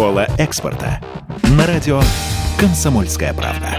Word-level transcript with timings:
Школа 0.00 0.26
экспорта. 0.38 0.98
На 1.58 1.66
радио 1.66 2.00
«Комсомольская 2.58 3.34
правда». 3.34 3.76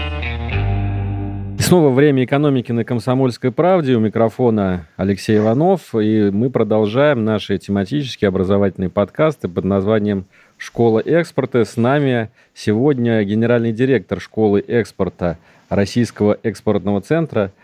И 1.58 1.62
снова 1.62 1.90
время 1.90 2.24
экономики 2.24 2.70
на 2.70 2.84
«Комсомольской 2.84 3.50
правде». 3.50 3.96
У 3.96 3.98
микрофона 3.98 4.86
Алексей 4.96 5.38
Иванов. 5.38 5.92
И 5.96 6.30
мы 6.30 6.48
продолжаем 6.48 7.24
наши 7.24 7.58
тематические 7.58 8.28
образовательные 8.28 8.88
подкасты 8.88 9.48
под 9.48 9.64
названием 9.64 10.26
«Школа 10.58 11.00
экспорта». 11.00 11.64
С 11.64 11.76
нами 11.76 12.30
сегодня 12.54 13.24
генеральный 13.24 13.72
директор 13.72 14.20
школы 14.20 14.60
экспорта 14.60 15.38
Российского 15.70 16.38
экспортного 16.44 17.00
центра– 17.00 17.50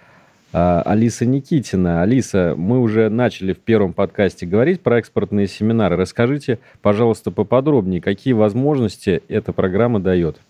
Алиса 0.53 1.27
Никитина. 1.27 2.03
Алиса, 2.03 2.55
мы 2.57 2.79
уже 2.79 3.09
начали 3.11 3.53
в 3.53 3.59
первом 3.59 3.93
подкасте 3.93 4.47
говорить 4.47 4.81
про 4.81 4.99
экспортные 4.99 5.47
семинары. 5.47 5.97
Расскажите, 5.97 6.59
пожалуйста, 6.81 7.31
поподробнее, 7.31 8.01
какие 8.01 8.33
возможности 8.33 9.23
эта 9.29 9.53
программа 9.53 10.01
дает. 10.01 10.41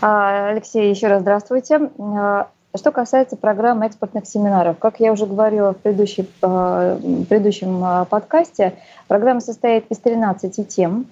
А, 0.00 0.50
Алексей, 0.50 0.90
еще 0.90 1.08
раз 1.08 1.22
здравствуйте. 1.22 1.90
Что 2.72 2.92
касается 2.92 3.36
программы 3.36 3.86
экспортных 3.86 4.26
семинаров, 4.26 4.78
как 4.78 5.00
я 5.00 5.12
уже 5.12 5.26
говорила 5.26 5.74
в 5.74 5.78
предыдущем, 5.78 6.26
предыдущем 6.40 8.06
подкасте, 8.08 8.74
программа 9.08 9.40
состоит 9.40 9.86
из 9.90 9.98
13 9.98 10.68
тем. 10.68 11.06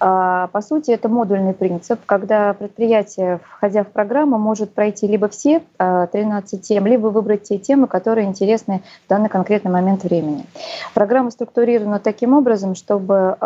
А, 0.00 0.48
по 0.48 0.60
сути, 0.60 0.90
это 0.90 1.08
модульный 1.08 1.54
принцип, 1.54 2.00
когда 2.04 2.52
предприятие, 2.52 3.38
входя 3.42 3.84
в 3.84 3.88
программу, 3.88 4.38
может 4.38 4.74
пройти 4.74 5.06
либо 5.06 5.28
все 5.28 5.62
13 5.78 5.78
а, 5.78 6.62
тем, 6.62 6.86
либо 6.86 7.06
выбрать 7.06 7.44
те 7.44 7.58
темы, 7.58 7.86
которые 7.86 8.26
интересны 8.26 8.82
в 9.06 9.08
данный 9.08 9.28
конкретный 9.28 9.70
момент 9.70 10.02
времени. 10.02 10.44
Программа 10.94 11.30
структурирована 11.30 12.00
таким 12.00 12.34
образом, 12.34 12.74
чтобы 12.74 13.36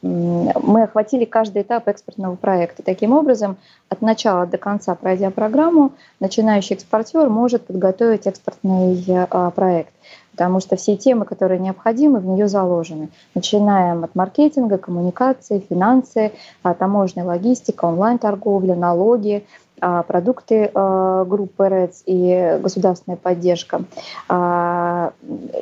мы 0.00 0.82
охватили 0.82 1.24
каждый 1.24 1.62
этап 1.62 1.86
экспортного 1.88 2.36
проекта. 2.36 2.82
Таким 2.82 3.12
образом, 3.12 3.56
от 3.88 4.00
начала 4.00 4.46
до 4.46 4.58
конца, 4.58 4.94
пройдя 4.94 5.30
программу, 5.30 5.92
начинающий 6.20 6.76
экспортер 6.78 7.28
может 7.28 7.66
подготовить 7.66 8.26
экспортный 8.26 9.26
проект 9.54 9.92
потому 10.38 10.60
что 10.60 10.76
все 10.76 10.96
темы, 10.96 11.24
которые 11.24 11.58
необходимы, 11.58 12.20
в 12.20 12.26
нее 12.26 12.46
заложены. 12.46 13.08
Начинаем 13.34 14.04
от 14.04 14.14
маркетинга, 14.14 14.78
коммуникации, 14.78 15.58
финансы, 15.68 16.30
а, 16.62 16.74
таможня, 16.74 17.24
логистика, 17.24 17.86
онлайн-торговля, 17.86 18.76
налоги, 18.76 19.44
а, 19.80 20.04
продукты 20.04 20.70
а, 20.72 21.24
группы 21.24 21.68
РЭЦ 21.68 22.02
и 22.06 22.56
государственная 22.62 23.16
поддержка. 23.16 23.82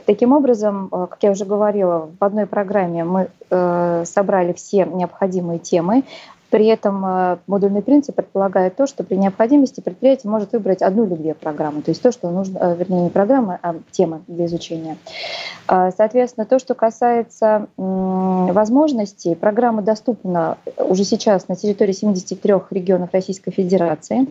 Таким 0.05 0.33
образом, 0.33 0.89
как 0.91 1.19
я 1.23 1.31
уже 1.31 1.47
говорила, 1.47 2.11
в 2.21 2.23
одной 2.25 2.47
программе 2.47 3.05
мы 3.05 3.29
э, 3.49 4.05
собрали 4.07 4.53
все 4.53 4.85
необходимые 4.85 5.59
темы, 5.59 6.05
при 6.51 6.67
этом 6.67 7.05
э, 7.05 7.39
модульный 7.47 7.83
принцип 7.83 8.15
предполагает 8.15 8.77
то, 8.77 8.87
что 8.87 9.05
при 9.05 9.17
необходимости 9.17 9.81
предприятие 9.81 10.31
может 10.31 10.53
выбрать 10.53 10.83
одну 10.83 11.07
или 11.07 11.15
две 11.15 11.35
программы, 11.35 11.83
то 11.83 11.91
есть 11.91 12.03
то, 12.03 12.13
что 12.13 12.31
нужно, 12.31 12.59
э, 12.59 12.77
вернее, 12.77 13.03
не 13.03 13.11
программы, 13.11 13.59
а 13.63 13.77
темы 13.91 14.23
для 14.27 14.47
изучения. 14.47 14.97
А, 15.69 15.91
соответственно, 15.91 16.47
то, 16.47 16.59
что 16.59 16.75
касается 16.75 17.67
возможностей, 17.77 19.35
программа 19.35 19.83
доступна 19.83 20.59
уже 20.79 21.05
сейчас 21.05 21.49
на 21.49 21.57
территории 21.57 21.93
73 21.93 22.55
регионов 22.71 23.11
Российской 23.13 23.51
Федерации. 23.51 24.27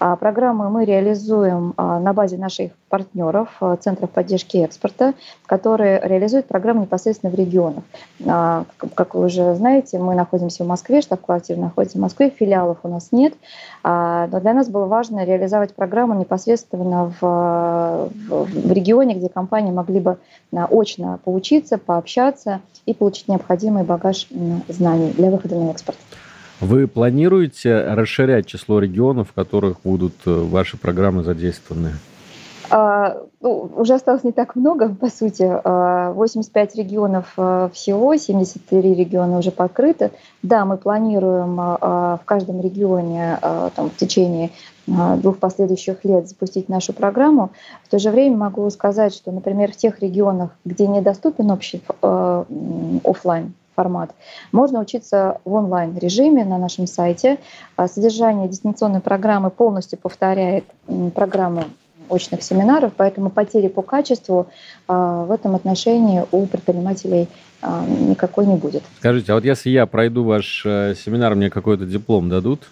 А, 0.00 0.16
программы 0.16 0.70
мы 0.70 0.84
реализуем 0.84 1.74
а, 1.76 2.00
на 2.00 2.12
базе 2.12 2.36
наших 2.36 2.72
партнеров, 2.88 3.60
центров 3.80 4.10
поддержки 4.10 4.58
экспорта, 4.58 5.14
которые 5.46 6.00
реализуют 6.02 6.46
программы 6.46 6.82
непосредственно 6.82 7.32
в 7.32 7.34
регионах. 7.34 7.82
Как 8.94 9.14
вы 9.16 9.26
уже 9.26 9.56
знаете, 9.56 9.98
мы 9.98 10.14
находимся 10.14 10.62
в 10.62 10.68
Москве, 10.68 11.00
штаб-квартира 11.00 11.43
находится 11.52 11.98
в 11.98 12.00
Москве, 12.00 12.30
филиалов 12.30 12.78
у 12.82 12.88
нас 12.88 13.10
нет. 13.12 13.34
Но 13.82 14.40
для 14.40 14.54
нас 14.54 14.68
было 14.68 14.86
важно 14.86 15.24
реализовать 15.24 15.74
программу 15.74 16.18
непосредственно 16.18 17.12
в, 17.20 18.10
в, 18.28 18.72
регионе, 18.72 19.14
где 19.14 19.28
компании 19.28 19.72
могли 19.72 20.00
бы 20.00 20.18
очно 20.52 21.18
поучиться, 21.24 21.78
пообщаться 21.78 22.60
и 22.86 22.94
получить 22.94 23.28
необходимый 23.28 23.84
багаж 23.84 24.26
знаний 24.68 25.12
для 25.16 25.30
выхода 25.30 25.56
на 25.56 25.70
экспорт. 25.70 25.98
Вы 26.60 26.86
планируете 26.86 27.78
расширять 27.94 28.46
число 28.46 28.78
регионов, 28.78 29.30
в 29.30 29.32
которых 29.32 29.78
будут 29.82 30.14
э, 30.24 30.30
ваши 30.30 30.78
программы 30.78 31.22
задействованы? 31.22 31.94
А, 32.76 33.18
ну, 33.40 33.70
уже 33.76 33.94
осталось 33.94 34.24
не 34.24 34.32
так 34.32 34.56
много, 34.56 34.92
по 34.92 35.08
сути. 35.08 35.44
85 35.44 36.74
а, 36.74 36.76
регионов 36.76 37.32
э, 37.36 37.68
всего, 37.72 38.16
73 38.16 38.94
региона 38.94 39.38
уже 39.38 39.52
покрыты. 39.52 40.10
Да, 40.42 40.64
мы 40.64 40.76
планируем 40.76 41.56
а, 41.60 42.18
в 42.20 42.24
каждом 42.24 42.60
регионе 42.60 43.38
там, 43.40 43.90
в 43.90 43.96
течение 43.96 44.50
двух 44.88 45.38
последующих 45.38 46.04
лет 46.04 46.28
запустить 46.28 46.68
нашу 46.68 46.92
программу. 46.92 47.50
В 47.84 47.90
то 47.90 48.00
же 48.00 48.10
время 48.10 48.36
могу 48.38 48.68
сказать, 48.70 49.14
что, 49.14 49.30
например, 49.30 49.70
в 49.70 49.76
тех 49.76 50.00
регионах, 50.00 50.50
где 50.64 50.88
недоступен 50.88 51.52
общий 51.52 51.80
офлайн 52.02 53.54
формат. 53.76 54.10
Можно 54.50 54.80
учиться 54.80 55.40
в 55.44 55.52
онлайн-режиме 55.52 56.44
на 56.44 56.58
нашем 56.58 56.88
сайте. 56.88 57.38
Содержание 57.76 58.48
дистанционной 58.48 59.00
программы 59.00 59.50
полностью 59.50 59.98
повторяет 59.98 60.64
программу 61.14 61.64
очных 62.08 62.42
семинаров, 62.42 62.92
поэтому 62.96 63.30
потери 63.30 63.68
по 63.68 63.82
качеству 63.82 64.48
в 64.86 65.30
этом 65.30 65.54
отношении 65.54 66.24
у 66.30 66.46
предпринимателей 66.46 67.28
никакой 67.62 68.46
не 68.46 68.56
будет. 68.56 68.82
Скажите, 68.98 69.32
а 69.32 69.36
вот 69.36 69.44
если 69.44 69.70
я 69.70 69.86
пройду 69.86 70.24
ваш 70.24 70.62
э, 70.66 70.94
семинар, 70.94 71.34
мне 71.34 71.48
какой-то 71.48 71.86
диплом 71.86 72.28
дадут? 72.28 72.68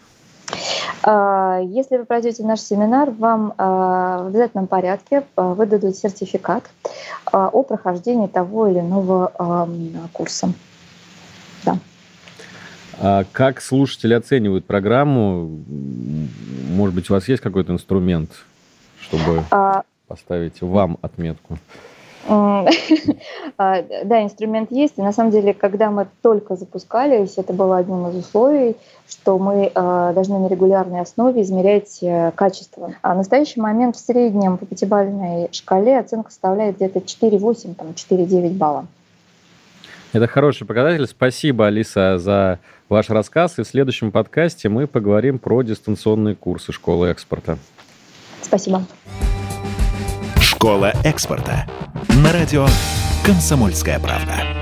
А, 1.03 1.61
если 1.65 1.97
вы 1.97 2.05
пройдете 2.05 2.45
наш 2.45 2.61
семинар, 2.61 3.11
вам 3.11 3.55
а, 3.59 4.23
в 4.25 4.27
обязательном 4.29 4.67
порядке 4.67 5.25
а, 5.35 5.55
выдадут 5.55 5.97
сертификат 5.97 6.65
о 7.33 7.63
прохождении 7.63 8.27
того 8.27 8.69
или 8.69 8.81
иного 8.81 9.69
курса. 10.13 10.53
Да. 11.65 11.79
А 12.99 13.25
как 13.33 13.61
слушатели 13.61 14.13
оценивают 14.13 14.67
программу? 14.67 15.63
Может 16.71 16.95
быть, 16.95 17.09
у 17.11 17.15
вас 17.15 17.29
есть 17.29 17.43
какой-то 17.43 17.73
инструмент, 17.73 18.31
чтобы 19.13 19.45
поставить 20.09 20.61
вам 20.61 20.99
отметку? 21.03 21.59
А, 23.59 23.83
да, 24.05 24.23
инструмент 24.23 24.71
есть. 24.71 24.95
И 24.97 25.03
на 25.03 25.13
самом 25.13 25.33
деле, 25.33 25.53
когда 25.53 25.91
мы 25.91 26.07
только 26.23 26.55
запускались, 26.55 27.35
это 27.37 27.53
было 27.53 27.79
одним 27.79 28.09
из 28.09 28.17
условий, 28.17 28.77
что 29.09 29.39
мы 29.39 29.71
а, 29.75 30.13
должны 30.13 30.39
на 30.39 30.47
регулярной 30.47 31.01
основе 31.01 31.43
измерять 31.43 31.99
э, 32.01 32.31
качество. 32.35 32.95
А 33.03 33.15
в 33.15 33.17
настоящий 33.17 33.61
момент 33.61 33.97
в 33.97 33.99
среднем 33.99 34.57
по 34.57 34.67
пятибалльной 34.67 35.49
шкале 35.53 35.99
оценка 35.99 36.31
составляет 36.31 36.77
где-то 36.77 37.01
4,8, 37.01 37.75
там, 37.75 37.89
4,9 37.89 38.51
балла. 38.55 38.87
Это 40.13 40.27
хороший 40.27 40.67
показатель. 40.67 41.07
Спасибо, 41.07 41.67
Алиса, 41.67 42.19
за 42.19 42.59
ваш 42.89 43.11
рассказ. 43.11 43.59
И 43.59 43.63
в 43.63 43.67
следующем 43.67 44.13
подкасте 44.13 44.69
мы 44.69 44.87
поговорим 44.87 45.39
про 45.39 45.63
дистанционные 45.63 46.37
курсы 46.37 46.73
школы 46.73 47.09
экспорта. 47.09 47.59
Спасибо. 48.53 48.85
Школа 50.39 50.93
экспорта. 51.05 51.67
На 52.23 52.33
радио 52.35 52.67
«Комсомольская 53.25 53.99
правда». 53.99 54.62